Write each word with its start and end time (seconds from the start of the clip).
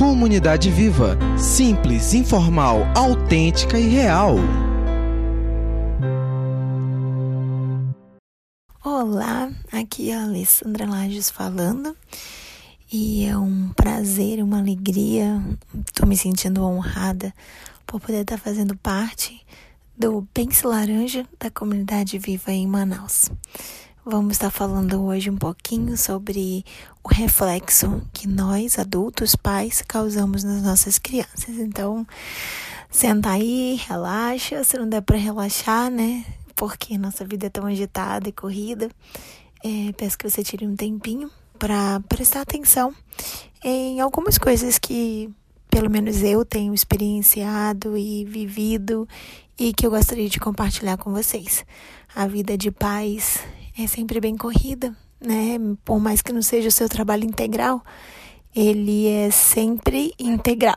Comunidade 0.00 0.70
Viva. 0.70 1.18
Simples, 1.36 2.14
informal, 2.14 2.78
autêntica 2.96 3.78
e 3.78 3.86
real. 3.86 4.36
Olá, 8.82 9.52
aqui 9.70 10.10
é 10.10 10.16
a 10.16 10.22
Alessandra 10.22 10.88
Lages 10.88 11.28
falando. 11.28 11.94
E 12.90 13.26
é 13.26 13.36
um 13.36 13.68
prazer, 13.76 14.42
uma 14.42 14.58
alegria. 14.58 15.38
Estou 15.86 16.08
me 16.08 16.16
sentindo 16.16 16.64
honrada 16.64 17.34
por 17.86 18.00
poder 18.00 18.22
estar 18.22 18.38
fazendo 18.38 18.74
parte 18.78 19.38
do 19.98 20.26
Pense 20.32 20.66
Laranja 20.66 21.26
da 21.38 21.50
comunidade 21.50 22.18
viva 22.18 22.50
em 22.50 22.66
Manaus. 22.66 23.30
Vamos 24.02 24.32
estar 24.32 24.50
falando 24.50 25.04
hoje 25.04 25.28
um 25.28 25.36
pouquinho 25.36 25.94
sobre 25.94 26.64
o 27.04 27.08
reflexo 27.08 28.00
que 28.14 28.26
nós, 28.26 28.78
adultos, 28.78 29.36
pais, 29.36 29.84
causamos 29.86 30.42
nas 30.42 30.62
nossas 30.62 30.98
crianças. 30.98 31.58
Então, 31.58 32.06
senta 32.90 33.28
aí, 33.28 33.78
relaxa. 33.86 34.64
Se 34.64 34.78
não 34.78 34.88
der 34.88 35.02
para 35.02 35.18
relaxar, 35.18 35.90
né? 35.90 36.24
Porque 36.56 36.96
nossa 36.96 37.26
vida 37.26 37.48
é 37.48 37.50
tão 37.50 37.66
agitada 37.66 38.26
e 38.26 38.32
corrida. 38.32 38.90
É, 39.62 39.92
peço 39.92 40.16
que 40.16 40.28
você 40.28 40.42
tire 40.42 40.66
um 40.66 40.74
tempinho 40.74 41.30
para 41.58 42.00
prestar 42.08 42.40
atenção 42.40 42.94
em 43.62 44.00
algumas 44.00 44.38
coisas 44.38 44.78
que, 44.78 45.30
pelo 45.68 45.90
menos 45.90 46.22
eu, 46.22 46.42
tenho 46.42 46.72
experienciado 46.72 47.98
e 47.98 48.24
vivido 48.24 49.06
e 49.58 49.74
que 49.74 49.86
eu 49.86 49.90
gostaria 49.90 50.30
de 50.30 50.40
compartilhar 50.40 50.96
com 50.96 51.12
vocês. 51.12 51.66
A 52.16 52.26
vida 52.26 52.56
de 52.56 52.70
pais 52.70 53.40
é 53.84 53.86
sempre 53.86 54.20
bem 54.20 54.36
corrida, 54.36 54.94
né? 55.20 55.58
Por 55.84 55.98
mais 55.98 56.22
que 56.22 56.32
não 56.32 56.42
seja 56.42 56.68
o 56.68 56.72
seu 56.72 56.88
trabalho 56.88 57.24
integral, 57.24 57.82
ele 58.54 59.06
é 59.06 59.30
sempre 59.30 60.12
integral, 60.18 60.76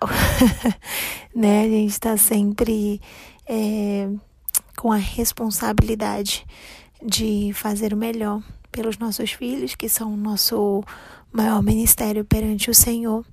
né? 1.35 1.63
A 1.63 1.69
gente 1.69 1.91
está 1.91 2.17
sempre 2.17 3.01
é, 3.47 4.09
com 4.77 4.91
a 4.91 4.97
responsabilidade 4.97 6.45
de 7.05 7.51
fazer 7.53 7.93
o 7.93 7.97
melhor 7.97 8.41
pelos 8.71 8.97
nossos 8.97 9.31
filhos, 9.31 9.75
que 9.75 9.89
são 9.89 10.13
o 10.13 10.17
nosso 10.17 10.83
maior 11.31 11.61
ministério 11.61 12.23
perante 12.23 12.69
o 12.69 12.73
Senhor. 12.73 13.25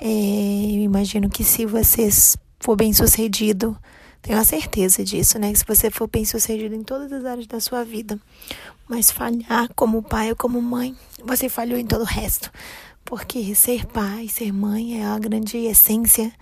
É, 0.00 0.06
eu 0.06 0.82
imagino 0.82 1.28
que 1.28 1.42
se 1.42 1.64
você 1.66 2.08
for 2.60 2.76
bem 2.76 2.92
sucedido, 2.92 3.76
tenho 4.22 4.38
a 4.38 4.44
certeza 4.44 5.04
disso, 5.04 5.38
né? 5.38 5.52
Que 5.52 5.58
se 5.58 5.64
você 5.66 5.90
for 5.90 6.08
bem 6.08 6.24
sucedido 6.24 6.74
em 6.74 6.82
todas 6.82 7.12
as 7.12 7.24
áreas 7.24 7.46
da 7.46 7.60
sua 7.60 7.84
vida, 7.84 8.18
mas 8.88 9.10
falhar 9.10 9.68
como 9.74 10.02
pai 10.02 10.30
ou 10.30 10.36
como 10.36 10.60
mãe, 10.60 10.96
você 11.24 11.48
falhou 11.48 11.78
em 11.78 11.86
todo 11.86 12.02
o 12.02 12.04
resto. 12.04 12.50
Porque 13.04 13.54
ser 13.54 13.86
pai, 13.86 14.28
ser 14.28 14.52
mãe 14.52 15.00
é 15.00 15.06
a 15.06 15.18
grande 15.18 15.56
essência, 15.56 16.32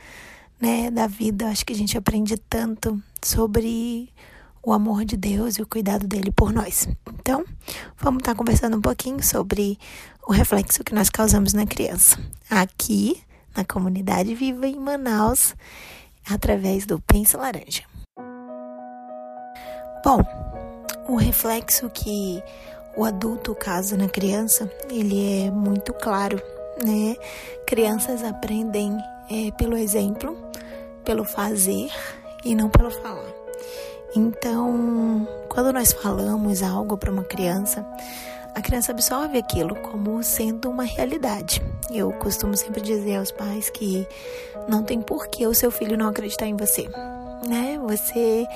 né, 0.60 0.90
da 0.90 1.06
vida. 1.06 1.48
Acho 1.48 1.64
que 1.64 1.72
a 1.72 1.76
gente 1.76 1.96
aprende 1.96 2.36
tanto 2.36 3.00
sobre 3.22 4.08
o 4.62 4.72
amor 4.72 5.04
de 5.04 5.16
Deus 5.16 5.56
e 5.56 5.62
o 5.62 5.66
cuidado 5.66 6.08
dele 6.08 6.32
por 6.32 6.52
nós. 6.52 6.88
Então, 7.20 7.44
vamos 7.98 8.20
estar 8.20 8.34
conversando 8.34 8.76
um 8.76 8.80
pouquinho 8.80 9.22
sobre 9.22 9.78
o 10.26 10.32
reflexo 10.32 10.82
que 10.82 10.92
nós 10.92 11.08
causamos 11.08 11.52
na 11.52 11.64
criança. 11.64 12.18
Aqui, 12.50 13.22
na 13.56 13.64
comunidade 13.64 14.34
viva 14.34 14.66
em 14.66 14.76
Manaus, 14.76 15.54
através 16.28 16.86
do 16.86 17.00
Pense 17.00 17.36
Laranja. 17.36 17.82
Bom, 20.04 20.20
o 21.08 21.16
reflexo 21.16 21.90
que 21.90 22.42
o 22.96 23.04
adulto 23.04 23.54
causa 23.54 23.96
na 23.96 24.08
criança, 24.08 24.70
ele 24.90 25.44
é 25.44 25.50
muito 25.50 25.92
claro, 25.92 26.40
né? 26.84 27.16
Crianças 27.66 28.22
aprendem 28.22 28.96
é, 29.30 29.50
pelo 29.52 29.76
exemplo, 29.76 30.36
pelo 31.04 31.24
fazer 31.24 31.90
e 32.44 32.54
não 32.54 32.68
pelo 32.70 32.90
falar. 32.90 33.32
Então, 34.14 35.28
quando 35.48 35.72
nós 35.72 35.92
falamos 35.92 36.62
algo 36.62 36.96
para 36.96 37.10
uma 37.10 37.24
criança, 37.24 37.86
a 38.56 38.62
criança 38.62 38.90
absorve 38.90 39.36
aquilo 39.36 39.76
como 39.76 40.22
sendo 40.22 40.70
uma 40.70 40.82
realidade. 40.82 41.62
Eu 41.90 42.10
costumo 42.14 42.56
sempre 42.56 42.80
dizer 42.80 43.16
aos 43.16 43.30
pais 43.30 43.68
que 43.68 44.08
não 44.66 44.82
tem 44.82 45.02
por 45.02 45.28
que 45.28 45.46
o 45.46 45.52
seu 45.52 45.70
filho 45.70 45.94
não 45.94 46.08
acreditar 46.08 46.46
em 46.46 46.56
você, 46.56 46.88
né? 47.46 47.78
Você 47.86 48.46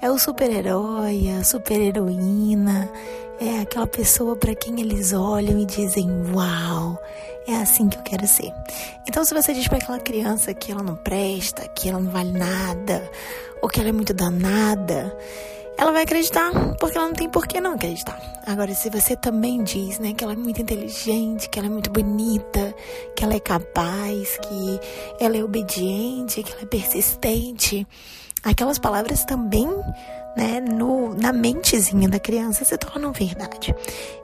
é 0.00 0.08
o 0.08 0.16
super-herói, 0.16 1.28
a 1.30 1.42
super-heroína, 1.42 2.88
é 3.40 3.58
aquela 3.58 3.88
pessoa 3.88 4.36
para 4.36 4.54
quem 4.54 4.80
eles 4.80 5.12
olham 5.12 5.58
e 5.58 5.66
dizem: 5.66 6.08
Uau, 6.32 6.96
é 7.44 7.56
assim 7.56 7.88
que 7.88 7.98
eu 7.98 8.02
quero 8.02 8.28
ser. 8.28 8.54
Então, 9.08 9.24
se 9.24 9.34
você 9.34 9.52
diz 9.52 9.66
para 9.66 9.78
aquela 9.78 9.98
criança 9.98 10.54
que 10.54 10.70
ela 10.70 10.84
não 10.84 10.94
presta, 10.94 11.66
que 11.66 11.88
ela 11.88 11.98
não 11.98 12.12
vale 12.12 12.30
nada, 12.30 13.10
ou 13.60 13.68
que 13.68 13.80
ela 13.80 13.88
é 13.88 13.92
muito 13.92 14.14
danada, 14.14 15.12
ela 15.78 15.92
vai 15.92 16.02
acreditar, 16.02 16.50
porque 16.80 16.98
ela 16.98 17.06
não 17.06 17.14
tem 17.14 17.30
por 17.30 17.46
que 17.46 17.60
não 17.60 17.74
acreditar. 17.74 18.20
Agora, 18.44 18.74
se 18.74 18.90
você 18.90 19.14
também 19.14 19.62
diz, 19.62 20.00
né, 20.00 20.12
que 20.12 20.24
ela 20.24 20.32
é 20.32 20.36
muito 20.36 20.60
inteligente, 20.60 21.48
que 21.48 21.56
ela 21.56 21.68
é 21.68 21.70
muito 21.70 21.88
bonita, 21.88 22.74
que 23.14 23.22
ela 23.22 23.34
é 23.34 23.40
capaz, 23.40 24.38
que 24.38 24.80
ela 25.20 25.36
é 25.36 25.44
obediente, 25.44 26.42
que 26.42 26.52
ela 26.52 26.62
é 26.62 26.66
persistente, 26.66 27.86
aquelas 28.42 28.76
palavras 28.76 29.24
também, 29.24 29.68
né, 30.36 30.60
no, 30.60 31.14
na 31.14 31.32
mentezinha 31.32 32.08
da 32.08 32.18
criança 32.18 32.64
se 32.64 32.76
tornam 32.76 33.12
verdade. 33.12 33.72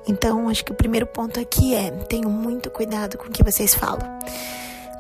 Então, 0.09 0.49
acho 0.49 0.65
que 0.65 0.73
o 0.73 0.77
primeiro 0.77 1.07
ponto 1.07 1.39
aqui 1.39 1.73
é: 1.73 1.91
tenham 1.91 2.31
muito 2.31 2.69
cuidado 2.69 3.17
com 3.17 3.29
o 3.29 3.31
que 3.31 3.45
vocês 3.45 3.77
falam. 3.77 4.19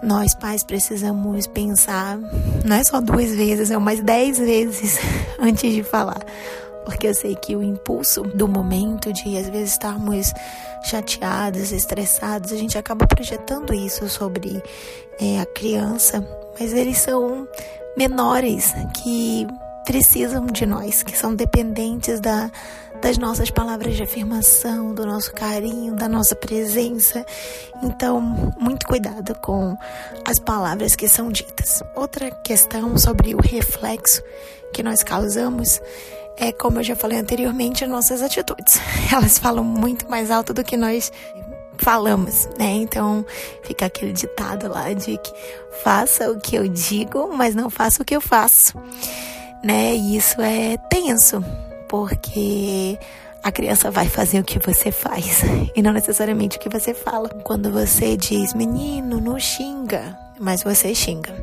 Nós, 0.04 0.34
pais, 0.34 0.62
precisamos 0.62 1.46
pensar, 1.46 2.18
não 2.64 2.76
é 2.76 2.84
só 2.84 3.00
duas 3.00 3.34
vezes, 3.34 3.70
é 3.70 3.76
umas 3.76 4.00
dez 4.00 4.38
vezes 4.38 4.98
antes 5.40 5.72
de 5.72 5.82
falar. 5.82 6.22
Porque 6.84 7.06
eu 7.06 7.14
sei 7.14 7.34
que 7.34 7.56
o 7.56 7.62
impulso 7.62 8.22
do 8.22 8.46
momento 8.46 9.10
de 9.10 9.38
às 9.38 9.48
vezes 9.48 9.72
estarmos 9.72 10.30
chateados, 10.84 11.72
estressados, 11.72 12.52
a 12.52 12.56
gente 12.56 12.76
acaba 12.76 13.06
projetando 13.06 13.72
isso 13.72 14.06
sobre 14.10 14.62
é, 15.18 15.40
a 15.40 15.46
criança, 15.46 16.22
mas 16.60 16.74
eles 16.74 16.98
são 16.98 17.48
menores 17.96 18.74
que 19.02 19.46
precisam 19.84 20.46
de 20.46 20.66
nós, 20.66 21.02
que 21.02 21.16
são 21.16 21.34
dependentes 21.34 22.20
da, 22.20 22.50
das 23.00 23.18
nossas 23.18 23.50
palavras 23.50 23.96
de 23.96 24.02
afirmação, 24.02 24.94
do 24.94 25.06
nosso 25.06 25.32
carinho, 25.32 25.94
da 25.94 26.08
nossa 26.08 26.34
presença. 26.34 27.24
Então, 27.82 28.20
muito 28.58 28.86
cuidado 28.86 29.34
com 29.40 29.76
as 30.24 30.38
palavras 30.38 30.96
que 30.96 31.08
são 31.08 31.30
ditas. 31.30 31.82
Outra 31.94 32.30
questão 32.30 32.96
sobre 32.96 33.34
o 33.34 33.40
reflexo 33.40 34.22
que 34.72 34.82
nós 34.82 35.02
causamos 35.02 35.80
é, 36.36 36.50
como 36.52 36.80
eu 36.80 36.82
já 36.82 36.96
falei 36.96 37.18
anteriormente, 37.18 37.84
as 37.84 37.90
nossas 37.90 38.22
atitudes. 38.22 38.80
Elas 39.12 39.38
falam 39.38 39.62
muito 39.64 40.10
mais 40.10 40.30
alto 40.30 40.52
do 40.52 40.64
que 40.64 40.76
nós 40.76 41.12
falamos, 41.78 42.48
né? 42.58 42.72
Então 42.74 43.24
fica 43.62 43.86
aquele 43.86 44.12
ditado 44.12 44.68
lá 44.68 44.92
de 44.92 45.16
que 45.18 45.32
faça 45.82 46.30
o 46.30 46.38
que 46.38 46.56
eu 46.56 46.68
digo, 46.68 47.30
mas 47.34 47.54
não 47.54 47.68
faça 47.70 48.02
o 48.02 48.04
que 48.04 48.14
eu 48.14 48.20
faço, 48.20 48.74
né? 49.64 49.94
E 49.96 50.16
isso 50.16 50.40
é 50.40 50.76
tenso, 50.76 51.42
porque 51.88 52.98
a 53.42 53.50
criança 53.50 53.90
vai 53.90 54.06
fazer 54.06 54.38
o 54.38 54.44
que 54.44 54.58
você 54.58 54.92
faz 54.92 55.42
e 55.74 55.82
não 55.82 55.92
necessariamente 55.92 56.56
o 56.58 56.60
que 56.60 56.68
você 56.68 56.92
fala. 56.94 57.28
Quando 57.42 57.70
você 57.70 58.16
diz, 58.16 58.54
menino, 58.54 59.20
não 59.20 59.38
xinga, 59.38 60.16
mas 60.38 60.62
você 60.62 60.94
xinga. 60.94 61.34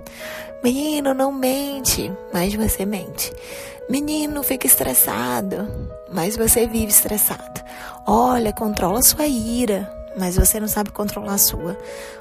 Menino, 0.63 1.13
não 1.13 1.31
mente, 1.31 2.11
mas 2.31 2.53
você 2.53 2.85
mente. 2.85 3.33
Menino, 3.89 4.43
fica 4.43 4.67
estressado, 4.67 5.67
mas 6.11 6.37
você 6.37 6.67
vive 6.67 6.91
estressado. 6.91 7.61
Olha, 8.05 8.53
controla 8.53 9.01
sua 9.01 9.25
ira, 9.25 9.91
mas 10.17 10.35
você 10.35 10.59
não 10.59 10.67
sabe 10.67 10.91
controlar 10.91 11.33
a 11.33 11.37
sua. 11.37 11.77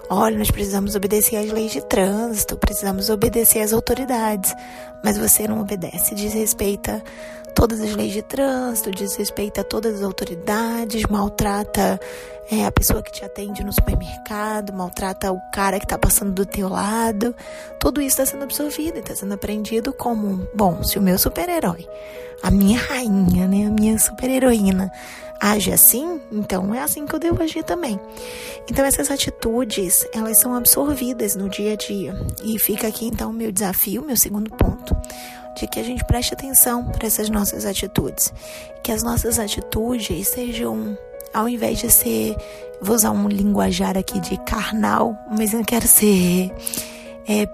Olha, 0.09 0.39
nós 0.39 0.51
precisamos 0.51 0.95
obedecer 0.95 1.37
às 1.37 1.51
leis 1.51 1.73
de 1.73 1.81
trânsito, 1.81 2.57
precisamos 2.57 3.11
obedecer 3.11 3.61
às 3.61 3.73
autoridades, 3.73 4.55
mas 5.05 5.19
você 5.19 5.47
não 5.47 5.61
obedece, 5.61 6.15
desrespeita 6.15 7.03
todas 7.55 7.81
as 7.81 7.95
leis 7.95 8.13
de 8.13 8.23
trânsito, 8.23 8.91
desrespeita 8.91 9.63
todas 9.65 9.97
as 9.97 10.03
autoridades, 10.03 11.03
maltrata 11.11 12.01
é, 12.51 12.67
a 12.67 12.73
pessoa 12.73 13.03
que 13.03 13.13
te 13.13 13.25
atende 13.25 13.63
no 13.63 13.73
supermercado, 13.73 14.73
maltrata 14.73 15.31
o 15.31 15.41
cara 15.53 15.79
que 15.79 15.85
está 15.85 15.97
passando 15.97 16.33
do 16.33 16.45
teu 16.45 16.69
lado. 16.69 17.35
Tudo 17.79 18.01
isso 18.01 18.21
está 18.21 18.27
sendo 18.27 18.43
absorvido 18.43 18.97
e 18.97 19.01
está 19.01 19.15
sendo 19.15 19.35
aprendido 19.35 19.93
como, 19.93 20.49
bom, 20.53 20.83
se 20.83 20.99
o 20.99 21.03
meu 21.03 21.17
super-herói, 21.17 21.87
a 22.43 22.51
minha 22.51 22.81
rainha, 22.81 23.47
né, 23.47 23.67
a 23.67 23.71
minha 23.71 23.97
super-heroína, 23.99 24.91
age 25.41 25.73
assim, 25.73 26.21
então 26.31 26.75
é 26.75 26.81
assim 26.81 27.07
que 27.07 27.15
eu 27.15 27.19
devo 27.19 27.43
agir 27.43 27.65
também. 27.65 27.99
Então 28.71 28.85
essas 28.85 29.11
atitudes, 29.11 30.07
elas 30.13 30.39
são 30.39 30.55
absorvidas 30.55 31.35
no 31.35 31.49
dia 31.49 31.73
a 31.73 31.77
dia. 31.77 32.15
E 32.45 32.59
fica 32.59 32.89
aqui 32.89 33.07
então 33.07 33.31
o 33.31 33.33
meu 33.33 33.51
desafio, 33.51 34.03
meu 34.03 34.17
segundo 34.17 34.51
ponto, 34.51 34.95
de 35.57 35.67
que 35.67 35.81
a 35.81 35.83
gente 35.83 36.05
preste 36.05 36.35
atenção 36.35 36.85
para 36.85 37.07
essas 37.07 37.29
nossas 37.31 37.65
atitudes, 37.65 38.33
que 38.83 38.93
as 38.93 39.03
nossas 39.03 39.39
atitudes 39.39 40.29
sejam 40.29 40.97
ao 41.33 41.49
invés 41.49 41.79
de 41.79 41.91
ser, 41.91 42.37
vou 42.81 42.97
usar 42.97 43.13
um 43.13 43.29
linguajar 43.29 43.97
aqui 43.97 44.19
de 44.21 44.37
carnal, 44.39 45.17
mas 45.31 45.53
eu 45.53 45.65
quero 45.65 45.87
ser 45.87 46.53
é. 47.29 47.47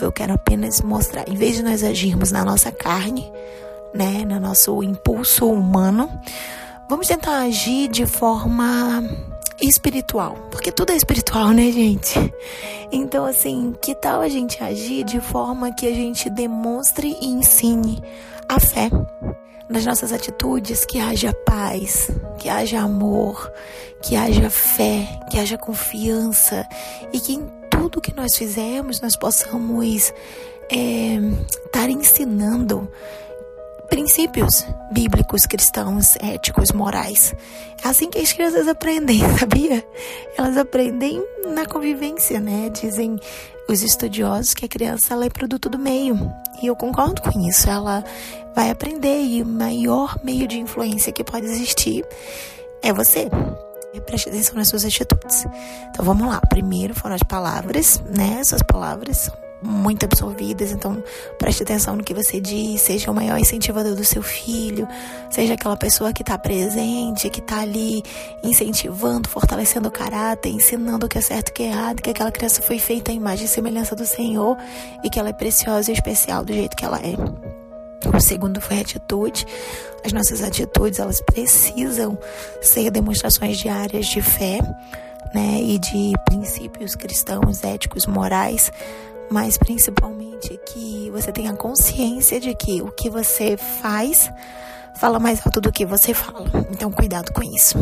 Eu 0.00 0.12
quero 0.12 0.32
apenas 0.32 0.80
mostrar, 0.80 1.28
em 1.28 1.36
vez 1.36 1.56
de 1.56 1.62
nós 1.62 1.82
agirmos 1.82 2.32
na 2.32 2.44
nossa 2.44 2.72
carne, 2.72 3.30
né, 3.92 4.24
no 4.24 4.40
nosso 4.40 4.82
impulso 4.82 5.50
humano, 5.50 6.08
vamos 6.88 7.06
tentar 7.06 7.38
agir 7.38 7.88
de 7.88 8.06
forma 8.06 9.02
espiritual, 9.60 10.36
porque 10.50 10.72
tudo 10.72 10.90
é 10.90 10.96
espiritual, 10.96 11.50
né, 11.50 11.70
gente? 11.70 12.18
Então, 12.92 13.24
assim, 13.24 13.74
que 13.80 13.94
tal 13.94 14.20
a 14.20 14.28
gente 14.28 14.62
agir 14.62 15.04
de 15.04 15.20
forma 15.20 15.72
que 15.74 15.86
a 15.86 15.94
gente 15.94 16.28
demonstre 16.30 17.16
e 17.20 17.26
ensine 17.26 18.02
a 18.48 18.60
fé? 18.60 18.90
Nas 19.68 19.86
nossas 19.86 20.12
atitudes, 20.12 20.84
que 20.84 21.00
haja 21.00 21.32
paz, 21.46 22.10
que 22.38 22.48
haja 22.48 22.80
amor, 22.80 23.50
que 24.02 24.14
haja 24.14 24.50
fé, 24.50 25.08
que 25.30 25.38
haja 25.38 25.56
confiança 25.56 26.68
e 27.12 27.18
que 27.18 27.34
em 27.34 27.50
tudo 27.70 28.00
que 28.00 28.14
nós 28.14 28.36
fizermos 28.36 29.00
nós 29.00 29.16
possamos 29.16 30.12
estar 30.70 31.88
é, 31.88 31.92
ensinando 31.92 32.88
princípios 33.88 34.66
bíblicos, 34.90 35.46
cristãos, 35.46 36.16
éticos, 36.16 36.72
morais. 36.72 37.34
É 37.84 37.88
assim 37.88 38.08
que 38.10 38.18
as 38.18 38.32
crianças 38.32 38.68
aprendem, 38.68 39.20
sabia? 39.38 39.84
Elas 40.36 40.56
aprendem 40.56 41.22
na 41.54 41.66
convivência, 41.66 42.40
né? 42.40 42.70
Dizem 42.70 43.18
os 43.68 43.82
estudiosos 43.82 44.54
que 44.54 44.64
a 44.64 44.68
criança 44.68 45.14
ela 45.14 45.24
é 45.24 45.30
produto 45.30 45.68
do 45.68 45.78
meio. 45.78 46.18
E 46.62 46.66
eu 46.66 46.76
concordo 46.76 47.22
com 47.22 47.40
isso. 47.46 47.68
Ela 47.68 48.04
vai 48.54 48.70
aprender 48.70 49.22
e 49.22 49.42
o 49.42 49.46
maior 49.46 50.18
meio 50.22 50.46
de 50.46 50.58
influência 50.58 51.12
que 51.12 51.24
pode 51.24 51.46
existir 51.46 52.04
é 52.82 52.92
você. 52.92 53.28
Preste 54.06 54.28
atenção 54.28 54.56
nas 54.56 54.68
suas 54.68 54.84
atitudes. 54.84 55.46
Então 55.90 56.04
vamos 56.04 56.26
lá. 56.26 56.40
Primeiro 56.48 56.94
foram 56.94 57.14
as 57.14 57.22
palavras, 57.22 58.02
né? 58.10 58.38
Essas 58.40 58.62
palavras 58.62 59.18
são 59.18 59.43
muito 59.64 60.04
absorvidas, 60.04 60.72
então 60.72 61.02
preste 61.38 61.62
atenção 61.62 61.96
no 61.96 62.04
que 62.04 62.12
você 62.12 62.40
diz, 62.40 62.82
seja 62.82 63.10
o 63.10 63.14
maior 63.14 63.38
incentivador 63.38 63.94
do 63.94 64.04
seu 64.04 64.22
filho, 64.22 64.86
seja 65.30 65.54
aquela 65.54 65.76
pessoa 65.76 66.12
que 66.12 66.22
está 66.22 66.36
presente, 66.36 67.30
que 67.30 67.40
está 67.40 67.60
ali 67.60 68.02
incentivando, 68.42 69.28
fortalecendo 69.28 69.88
o 69.88 69.90
caráter, 69.90 70.50
ensinando 70.50 71.06
o 71.06 71.08
que 71.08 71.18
é 71.18 71.20
certo 71.20 71.48
e 71.48 71.50
o 71.50 71.54
que 71.54 71.62
é 71.62 71.66
errado, 71.66 72.02
que 72.02 72.10
aquela 72.10 72.30
criança 72.30 72.60
foi 72.60 72.78
feita 72.78 73.10
à 73.10 73.14
imagem 73.14 73.46
e 73.46 73.48
semelhança 73.48 73.96
do 73.96 74.04
Senhor 74.04 74.56
e 75.02 75.08
que 75.08 75.18
ela 75.18 75.30
é 75.30 75.32
preciosa 75.32 75.90
e 75.90 75.94
especial 75.94 76.44
do 76.44 76.52
jeito 76.52 76.76
que 76.76 76.84
ela 76.84 76.98
é. 76.98 77.14
O 78.14 78.20
segundo 78.20 78.60
foi 78.60 78.80
atitude. 78.80 79.46
As 80.04 80.12
nossas 80.12 80.42
atitudes, 80.42 80.98
elas 80.98 81.22
precisam 81.22 82.18
ser 82.60 82.90
demonstrações 82.90 83.56
diárias 83.56 84.06
de 84.06 84.20
fé, 84.20 84.60
né, 85.34 85.58
e 85.60 85.78
de 85.78 86.12
princípios 86.24 86.94
cristãos, 86.94 87.64
éticos, 87.64 88.06
morais, 88.06 88.70
mas 89.30 89.56
principalmente 89.56 90.58
que 90.66 91.10
você 91.10 91.32
tenha 91.32 91.54
consciência 91.54 92.40
de 92.40 92.54
que 92.54 92.82
o 92.82 92.90
que 92.90 93.08
você 93.08 93.56
faz 93.56 94.30
fala 94.96 95.18
mais 95.18 95.44
alto 95.44 95.60
do 95.60 95.72
que 95.72 95.84
você 95.84 96.14
fala. 96.14 96.46
Então, 96.70 96.90
cuidado 96.90 97.32
com 97.32 97.42
isso. 97.42 97.78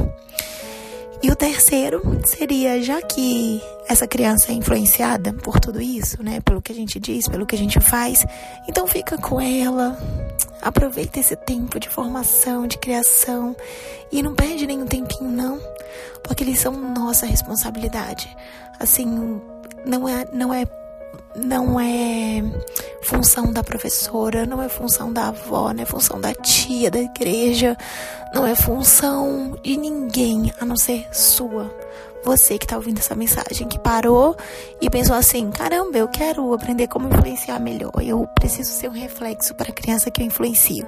E 1.23 1.31
o 1.31 1.37
terceiro 1.37 2.03
seria, 2.25 2.83
já 2.83 3.01
que 3.01 3.63
essa 3.89 4.09
criança 4.09 4.51
é 4.51 4.55
influenciada 4.55 5.33
por 5.33 5.61
tudo 5.61 5.81
isso, 5.81 6.21
né, 6.21 6.41
pelo 6.41 6.61
que 6.61 6.73
a 6.73 6.75
gente 6.75 6.99
diz, 6.99 7.29
pelo 7.29 7.47
que 7.47 7.55
a 7.55 7.59
gente 7.59 7.79
faz, 7.79 8.27
então 8.69 8.89
fica 8.89 9.17
com 9.17 9.41
ela, 9.41 9.97
aproveita 10.61 11.21
esse 11.21 11.37
tempo 11.37 11.79
de 11.79 11.89
formação, 11.89 12.67
de 12.67 12.77
criação 12.77 13.55
e 14.11 14.21
não 14.21 14.35
perde 14.35 14.67
nenhum 14.67 14.87
tempinho 14.87 15.31
não, 15.31 15.61
porque 16.25 16.43
eles 16.43 16.59
são 16.59 16.73
nossa 16.73 17.25
responsabilidade. 17.25 18.37
Assim, 18.81 19.41
não 19.87 20.09
é 20.09 20.27
não 20.33 20.53
é 20.53 20.67
não 21.35 21.79
é 21.81 22.43
função 23.03 23.53
da 23.53 23.63
professora, 23.63 24.47
não 24.47 24.63
é 24.63 24.69
função 24.69 25.13
da 25.13 25.29
avó, 25.29 25.73
não 25.73 25.83
é 25.83 25.87
função 25.87 26.21
da 26.21 26.35
tia, 26.35 26.91
da 26.91 27.01
igreja, 27.01 27.77
não 28.35 28.47
é 28.47 28.55
função 28.55 29.59
de 29.63 29.77
ninguém 29.77 30.53
a 30.61 30.65
não 30.65 30.77
ser 30.77 31.07
sua. 31.13 31.71
Você 32.25 32.57
que 32.57 32.65
está 32.65 32.77
ouvindo 32.77 32.99
essa 32.99 33.17
mensagem, 33.17 33.67
que 33.67 33.79
parou 33.81 34.37
e 34.81 34.89
pensou 34.89 35.17
assim: 35.17 35.51
caramba, 35.51 35.99
eu 35.99 36.07
quero 36.07 36.55
aprender 36.55 36.87
como 36.87 37.09
influenciar 37.09 37.59
melhor. 37.59 37.93
Eu 38.01 38.29
preciso 38.37 38.71
ser 38.71 38.89
um 38.89 38.93
reflexo 38.93 39.55
para 39.57 39.71
a 39.71 39.75
criança 39.75 40.09
que 40.09 40.23
eu 40.23 40.27
influencio. 40.27 40.87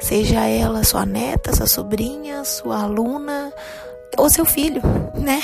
Seja 0.00 0.44
ela 0.46 0.82
sua 0.82 1.06
neta, 1.06 1.54
sua 1.54 1.68
sobrinha, 1.68 2.44
sua 2.44 2.82
aluna, 2.82 3.52
ou 4.16 4.30
seu 4.30 4.44
filho, 4.44 4.80
né? 5.14 5.40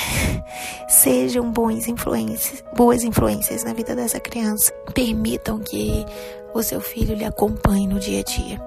Sejam 0.87 1.51
bons 1.51 1.87
influências, 1.87 2.63
boas 2.75 3.03
influências 3.03 3.63
na 3.63 3.73
vida 3.73 3.95
dessa 3.95 4.19
criança. 4.19 4.71
Permitam 4.93 5.59
que 5.59 6.05
o 6.53 6.61
seu 6.61 6.81
filho 6.81 7.15
lhe 7.15 7.25
acompanhe 7.25 7.87
no 7.87 7.99
dia 7.99 8.19
a 8.19 8.23
dia. 8.23 8.61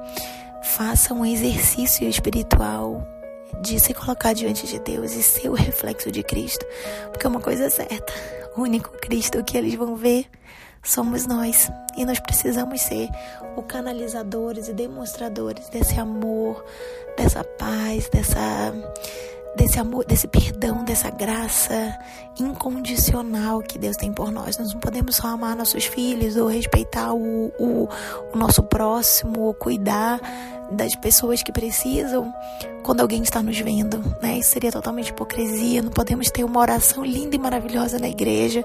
Faça 0.63 1.13
um 1.13 1.25
exercício 1.25 2.09
espiritual 2.09 3.07
de 3.61 3.79
se 3.79 3.95
colocar 3.95 4.33
diante 4.33 4.67
de 4.67 4.79
Deus 4.79 5.13
e 5.13 5.23
ser 5.23 5.49
o 5.49 5.55
reflexo 5.55 6.11
de 6.11 6.23
Cristo. 6.23 6.65
Porque 7.11 7.27
é 7.27 7.31
uma 7.31 7.41
coisa 7.41 7.71
certa: 7.71 8.13
o 8.57 8.63
único 8.63 8.91
Cristo 8.99 9.43
que 9.45 9.57
eles 9.57 9.75
vão 9.75 9.97
ver 9.97 10.27
somos 10.83 11.27
nós. 11.27 11.71
E 11.97 12.05
nós 12.05 12.21
precisamos 12.21 12.81
ser 12.81 13.09
o 13.57 13.63
canalizadores 13.63 14.69
e 14.69 14.73
demonstradores 14.73 15.69
desse 15.69 15.99
amor, 15.99 16.65
dessa 17.17 17.45
paz, 17.45 18.09
dessa 18.09 18.73
desse 19.57 19.79
amor, 19.79 20.05
desse 20.05 20.27
perdão, 20.27 20.85
dessa 20.85 21.11
graça 21.11 21.99
incondicional 22.39 23.61
que 23.61 23.79
Deus 23.79 23.97
tem 23.97 24.13
por 24.13 24.31
nós. 24.31 24.59
Nós 24.59 24.73
não 24.73 24.81
podemos 24.81 25.17
só 25.17 25.29
amar 25.29 25.57
nossos 25.57 25.85
filhos 25.85 26.37
ou 26.37 26.49
respeitar 26.49 27.13
o, 27.13 27.53
o, 27.59 27.89
o 28.33 28.39
nosso 28.39 28.63
próximo 28.63 29.41
ou 29.41 29.55
cuidar 29.55 30.21
das 30.71 30.95
pessoas 30.95 31.43
que 31.43 31.53
precisam 31.53 32.33
quando 32.83 33.01
alguém 33.01 33.23
está 33.23 33.43
nos 33.43 33.59
vendo, 33.59 33.99
né? 34.21 34.39
Isso 34.39 34.51
seria 34.51 34.71
totalmente 34.71 35.11
hipocrisia. 35.11 35.83
Não 35.83 35.91
podemos 35.91 36.31
ter 36.31 36.45
uma 36.45 36.61
oração 36.61 37.05
linda 37.05 37.35
e 37.35 37.39
maravilhosa 37.39 37.99
na 37.99 38.09
igreja 38.09 38.65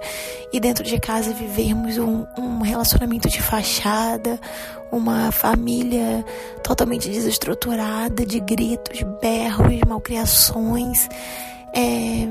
e 0.52 0.60
dentro 0.60 0.84
de 0.84 1.00
casa 1.00 1.34
vivermos 1.34 1.98
um, 1.98 2.26
um 2.38 2.62
relacionamento 2.62 3.30
de 3.30 3.42
fachada, 3.42 4.40
uma 4.92 5.32
família 5.32 6.26
totalmente 6.64 7.10
desestruturada, 7.10 8.26
de 8.26 8.40
gritos, 8.40 9.02
berros, 9.22 9.80
malcriações. 9.88 11.08
É, 11.74 12.28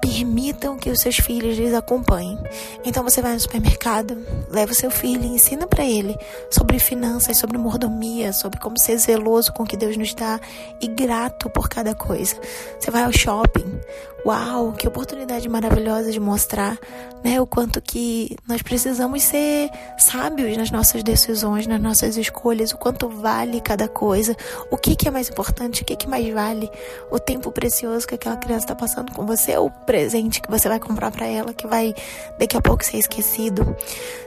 permitam 0.00 0.76
que 0.76 0.90
os 0.90 1.00
seus 1.00 1.16
filhos 1.16 1.56
lhes 1.56 1.74
acompanhem. 1.74 2.38
Então 2.84 3.02
você 3.02 3.20
vai 3.20 3.34
no 3.34 3.40
supermercado, 3.40 4.18
leva 4.50 4.72
o 4.72 4.74
seu 4.74 4.90
filho 4.90 5.24
e 5.24 5.28
ensina 5.28 5.66
para 5.66 5.84
ele 5.84 6.16
sobre 6.50 6.78
finanças, 6.78 7.36
sobre 7.36 7.58
mordomia, 7.58 8.32
sobre 8.32 8.58
como 8.58 8.78
ser 8.78 8.96
zeloso 8.98 9.52
com 9.52 9.62
o 9.62 9.66
que 9.66 9.76
Deus 9.76 9.96
nos 9.96 10.14
dá 10.14 10.40
e 10.80 10.86
grato 10.86 11.50
por 11.50 11.68
cada 11.68 11.94
coisa. 11.94 12.36
Você 12.78 12.90
vai 12.90 13.04
ao 13.04 13.12
shopping, 13.12 13.80
Uau, 14.26 14.72
que 14.72 14.86
oportunidade 14.86 15.48
maravilhosa 15.48 16.10
de 16.10 16.18
mostrar, 16.18 16.76
né, 17.22 17.40
o 17.40 17.46
quanto 17.46 17.80
que 17.80 18.36
nós 18.48 18.60
precisamos 18.60 19.22
ser 19.22 19.70
sábios 19.96 20.56
nas 20.56 20.72
nossas 20.72 21.04
decisões, 21.04 21.68
nas 21.68 21.80
nossas 21.80 22.16
escolhas, 22.16 22.72
o 22.72 22.76
quanto 22.76 23.08
vale 23.08 23.60
cada 23.60 23.86
coisa, 23.86 24.36
o 24.70 24.76
que 24.76 24.96
que 24.96 25.06
é 25.06 25.10
mais 25.10 25.30
importante, 25.30 25.82
o 25.82 25.84
que 25.84 25.94
que 25.94 26.08
mais 26.08 26.28
vale, 26.34 26.68
o 27.12 27.18
tempo 27.20 27.52
precioso 27.52 28.06
que 28.08 28.16
aquela 28.16 28.36
criança 28.36 28.64
está 28.64 28.74
passando 28.74 29.12
com 29.12 29.24
você, 29.24 29.56
o 29.56 29.70
presente 29.88 30.42
que 30.42 30.50
você 30.50 30.68
vai 30.68 30.78
comprar 30.78 31.10
para 31.10 31.26
ela 31.26 31.54
que 31.54 31.66
vai 31.66 31.94
daqui 32.38 32.58
a 32.58 32.60
pouco 32.60 32.84
ser 32.84 32.98
esquecido. 32.98 33.74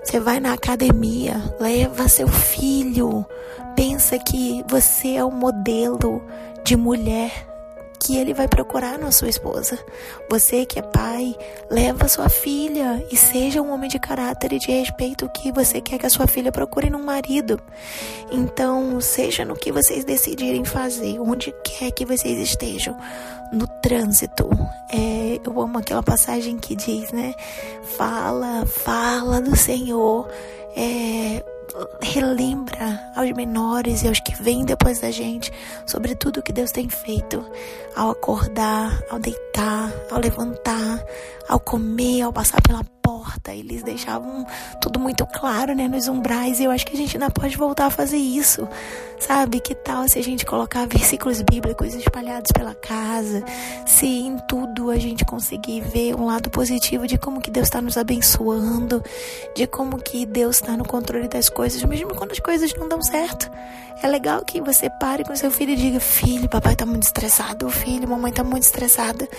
Você 0.03 0.20
vai 0.20 0.39
na 0.39 0.53
academia, 0.53 1.36
leva 1.60 2.08
seu 2.08 2.27
filho, 2.27 3.24
pensa 3.75 4.18
que 4.18 4.65
você 4.68 5.18
é 5.18 5.24
o 5.24 5.30
modelo 5.30 6.25
de 6.63 6.75
mulher 6.75 7.50
que 8.01 8.17
ele 8.17 8.34
vai 8.34 8.48
procurar 8.48 8.98
na 8.98 9.12
sua 9.12 9.29
esposa. 9.29 9.77
Você 10.29 10.65
que 10.65 10.79
é 10.79 10.81
pai, 10.81 11.36
leva 11.70 12.08
sua 12.08 12.29
filha 12.29 13.05
e 13.12 13.15
seja 13.15 13.62
um 13.62 13.72
homem 13.72 13.89
de 13.89 14.00
caráter 14.00 14.53
e 14.53 14.60
de 14.60 14.72
respeito 14.72 15.29
que 15.29 15.51
você 15.51 15.79
quer 15.79 16.00
que 16.00 16.05
a 16.05 16.10
sua 16.10 16.25
filha 16.25 16.51
procure 16.51 16.89
num 16.89 17.03
marido. 17.03 17.60
Então, 18.31 19.00
seja 19.00 19.46
no 19.46 19.55
que 19.55 19.72
vocês 19.72 20.03
decidirem 20.03 20.65
fazer, 20.65 21.20
onde 21.20 21.53
quer 21.63 21.91
que 21.91 22.05
vocês 22.05 22.39
estejam, 22.39 22.98
no 23.51 23.67
trânsito. 23.67 24.50
É, 24.89 25.39
eu 25.46 25.62
amo 25.62 25.77
aquela 25.77 26.01
passagem 26.01 26.58
que 26.58 26.75
diz, 26.75 27.12
né? 27.12 27.36
Fala, 27.98 28.65
fala 28.65 29.41
do 29.41 29.55
Senhor. 29.55 30.27
É, 30.75 31.43
relembra 32.01 33.12
aos 33.16 33.32
menores 33.32 34.04
e 34.04 34.08
aos 34.08 34.20
que 34.20 34.36
vêm 34.42 34.66
depois 34.66 35.00
da 35.00 35.12
gente 35.12 35.51
sobre 35.86 36.16
tudo 36.16 36.42
que 36.42 36.54
Deus 36.54 36.72
tem 36.72 36.90
feito 36.90 37.46
ao 37.96 38.12
acordar, 38.12 39.01
ao 39.10 39.20
deitar, 39.20 39.92
ao 40.10 40.20
levantar, 40.20 41.04
ao 41.48 41.60
comer, 41.60 42.22
ao 42.24 42.34
passar 42.34 42.62
pela 42.62 42.84
porta, 43.03 43.53
eles 43.53 43.84
deixavam 43.84 44.46
tudo 44.81 45.00
muito 45.00 45.25
claro, 45.25 45.75
né, 45.75 45.88
nos 45.88 46.08
umbrais. 46.08 46.60
E 46.60 46.63
eu 46.63 46.72
acho 46.72 46.86
que 46.86 46.93
a 46.93 46.98
gente 46.98 47.17
ainda 47.17 47.29
pode 47.29 47.58
voltar 47.58 47.88
a 47.88 47.89
fazer 47.89 48.17
isso, 48.17 48.67
sabe? 49.20 49.60
Que 49.60 49.75
tal 49.75 50.08
se 50.08 50.20
a 50.20 50.24
gente 50.24 50.46
colocar 50.46 50.86
versículos 50.89 51.41
bíblicos 51.41 51.93
espalhados 51.93 52.51
pela 52.51 52.74
casa, 52.74 53.43
se 53.86 54.05
em 54.05 54.38
tudo 54.48 54.89
a 54.89 54.98
gente 54.98 55.25
conseguir 55.25 55.81
ver 55.81 56.15
um 56.15 56.25
lado 56.25 56.50
positivo 56.50 57.08
de 57.08 57.17
como 57.17 57.41
que 57.41 57.51
Deus 57.51 57.67
está 57.67 57.81
nos 57.81 57.98
abençoando, 57.98 59.03
de 59.55 59.67
como 59.67 59.98
que 59.98 60.25
Deus 60.25 60.58
está 60.58 60.77
no 60.77 60.86
controle 60.86 61.27
das 61.27 61.50
coisas, 61.50 61.84
mesmo 61.84 62.13
quando 62.15 62.31
as 62.31 62.39
coisas 62.39 62.74
não 62.75 62.88
dão 62.88 63.01
certo. 63.01 63.50
É 64.03 64.08
legal 64.08 64.43
que 64.43 64.60
você 64.60 64.89
pare 64.89 65.24
com 65.24 65.36
seu 65.36 65.51
filho 65.51 65.74
e 65.74 65.75
diga: 65.75 66.00
Filho, 66.00 66.50
papai 66.50 66.75
tá 66.75 66.88
muito 66.88 67.03
estressado, 67.03 67.70
filho, 67.70 68.10
mamãe 68.10 68.34
tá 68.34 68.43
muito 68.43 68.63
estressada, 68.63 69.29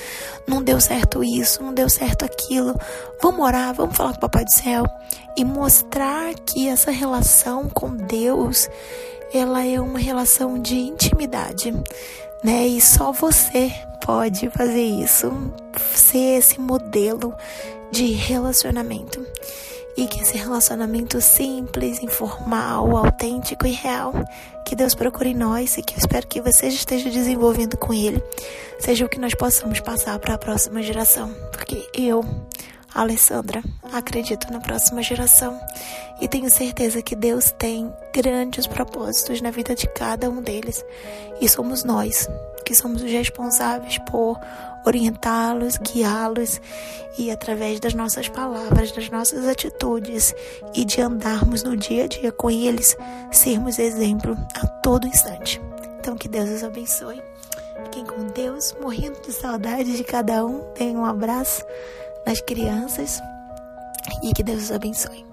não 0.47 0.63
deu 0.63 0.81
certo 0.81 1.25
isso, 1.25 1.61
não 1.65 1.75
deu 1.75 1.89
certo 1.89 2.25
aquilo. 2.25 2.79
Vamos 3.21 3.45
orar, 3.45 3.52
vamos 3.75 3.97
falar 3.97 4.13
com 4.13 4.17
o 4.17 4.21
Papai 4.21 4.45
do 4.45 4.53
Céu 4.53 4.85
e 5.37 5.45
mostrar 5.45 6.35
que 6.35 6.69
essa 6.69 6.91
relação 6.91 7.69
com 7.69 7.95
Deus 7.95 8.69
ela 9.33 9.65
é 9.65 9.81
uma 9.81 9.99
relação 9.99 10.59
de 10.59 10.77
intimidade, 10.77 11.73
né? 12.43 12.67
E 12.67 12.81
só 12.81 13.13
você 13.13 13.73
pode 14.05 14.49
fazer 14.51 14.83
isso, 14.83 15.33
ser 15.95 16.39
esse 16.39 16.61
modelo 16.61 17.35
de 17.91 18.13
relacionamento. 18.13 19.25
E 19.97 20.07
que 20.07 20.23
esse 20.23 20.39
relacionamento 20.39 21.21
simples, 21.21 22.03
informal, 22.03 22.97
autêntico 22.97 23.67
e 23.67 23.73
real 23.73 24.15
que 24.65 24.75
Deus 24.75 24.95
procure 24.95 25.31
em 25.31 25.35
nós 25.35 25.77
e 25.77 25.83
que 25.83 25.95
eu 25.95 25.99
espero 25.99 26.27
que 26.27 26.41
você 26.41 26.69
esteja 26.69 27.11
desenvolvendo 27.11 27.77
com 27.77 27.93
Ele, 27.93 28.23
seja 28.79 29.05
o 29.05 29.09
que 29.09 29.19
nós 29.19 29.35
possamos 29.35 29.81
passar 29.81 30.19
para 30.19 30.35
a 30.35 30.39
próxima 30.39 30.83
geração. 30.83 31.31
Porque 31.53 31.87
eu, 31.95 32.25
Alessandra, 32.95 33.63
acredito 33.93 34.53
na 34.53 34.61
próxima 34.61 35.03
geração 35.03 35.59
e 36.21 36.29
tenho 36.29 36.51
certeza 36.51 37.03
que 37.03 37.17
Deus 37.17 37.51
tem 37.53 37.93
grandes 38.15 38.67
propósitos 38.67 39.41
na 39.41 39.51
vida 39.51 39.75
de 39.75 39.87
cada 39.89 40.29
um 40.29 40.43
deles 40.43 40.85
e 41.41 41.49
somos 41.49 41.85
nós 41.85 42.29
que 42.65 42.75
somos 42.75 43.03
os 43.03 43.11
responsáveis 43.11 43.99
por 44.11 44.39
orientá-los, 44.87 45.77
guiá-los 45.79 46.61
e 47.19 47.31
através 47.31 47.81
das 47.81 47.95
nossas 47.95 48.29
palavras, 48.29 48.93
das 48.93 49.11
nossas 49.11 49.47
atitudes 49.47 50.35
e 50.75 50.85
de 50.85 51.01
andarmos 51.01 51.63
no 51.63 51.77
dia 51.77 52.05
a 52.05 52.07
dia 52.07 52.33
com 52.33 52.51
eles, 52.51 52.97
sermos 53.31 53.79
exemplo 53.79 54.37
a 54.55 54.67
todo 54.67 55.07
instante. 55.07 55.61
Então 55.99 56.17
que 56.17 56.29
Deus 56.29 56.51
os 56.51 56.65
abençoe. 56.65 57.23
Fiquem 57.85 58.07
com 58.07 58.27
Deus, 58.29 58.75
morrendo 58.81 59.21
de 59.21 59.33
saudade 59.33 59.97
de 59.97 60.05
cada 60.05 60.45
um. 60.47 60.61
Tenham 60.75 61.03
um 61.03 61.05
abraço 61.05 61.65
nas 62.27 62.41
crianças 62.41 63.21
e 64.23 64.33
que 64.33 64.43
Deus 64.43 64.65
os 64.65 64.73
abençoe. 64.73 65.32